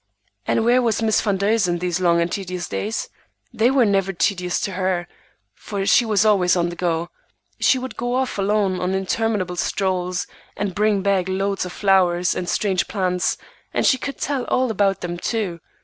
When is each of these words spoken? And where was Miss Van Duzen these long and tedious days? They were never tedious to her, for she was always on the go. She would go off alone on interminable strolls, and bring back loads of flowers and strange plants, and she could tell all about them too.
And 0.47 0.65
where 0.65 0.81
was 0.81 1.03
Miss 1.03 1.21
Van 1.21 1.37
Duzen 1.37 1.77
these 1.77 1.99
long 1.99 2.19
and 2.21 2.31
tedious 2.31 2.67
days? 2.67 3.07
They 3.53 3.69
were 3.69 3.85
never 3.85 4.11
tedious 4.13 4.59
to 4.61 4.71
her, 4.71 5.07
for 5.53 5.85
she 5.85 6.05
was 6.07 6.25
always 6.25 6.55
on 6.55 6.69
the 6.69 6.75
go. 6.75 7.11
She 7.59 7.77
would 7.77 7.97
go 7.97 8.15
off 8.15 8.39
alone 8.39 8.79
on 8.79 8.95
interminable 8.95 9.57
strolls, 9.57 10.25
and 10.57 10.73
bring 10.73 11.03
back 11.03 11.29
loads 11.29 11.65
of 11.67 11.71
flowers 11.71 12.33
and 12.33 12.49
strange 12.49 12.87
plants, 12.87 13.37
and 13.75 13.85
she 13.85 13.99
could 13.99 14.17
tell 14.17 14.45
all 14.45 14.71
about 14.71 15.01
them 15.01 15.19
too. 15.19 15.59